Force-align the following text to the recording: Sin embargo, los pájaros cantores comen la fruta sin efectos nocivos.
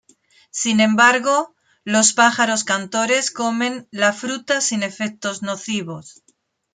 Sin 0.49 0.79
embargo, 0.79 1.53
los 1.83 2.13
pájaros 2.13 2.63
cantores 2.63 3.29
comen 3.29 3.87
la 3.91 4.13
fruta 4.13 4.59
sin 4.59 4.81
efectos 4.81 5.43
nocivos. 5.43 6.23